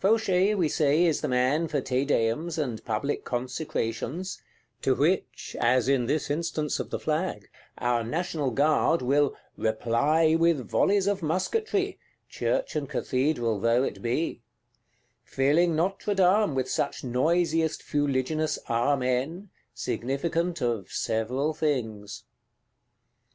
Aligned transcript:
Fauchet, 0.00 0.54
we 0.54 0.68
say, 0.68 1.04
is 1.06 1.22
the 1.22 1.28
man 1.28 1.66
for 1.66 1.80
Te 1.80 2.04
Deums, 2.04 2.58
and 2.58 2.84
public 2.84 3.24
Consecrations;—to 3.24 4.94
which, 4.94 5.56
as 5.58 5.88
in 5.88 6.04
this 6.04 6.28
instance 6.28 6.78
of 6.78 6.90
the 6.90 6.98
Flag, 6.98 7.48
our 7.78 8.04
National 8.04 8.50
Guard 8.50 9.00
will 9.00 9.34
"reply 9.56 10.34
with 10.34 10.68
volleys 10.68 11.06
of 11.06 11.22
musketry," 11.22 11.98
Church 12.28 12.76
and 12.76 12.86
Cathedral 12.86 13.58
though 13.60 13.82
it 13.82 14.02
be; 14.02 14.42
filling 15.24 15.74
Notre 15.74 16.14
Dame 16.14 16.54
with 16.54 16.68
such 16.70 17.02
noisiest 17.02 17.82
fuliginous 17.82 18.58
Amen, 18.68 19.48
significant 19.74 20.60
of 20.60 20.92
several 20.92 21.54
things. 21.54 22.24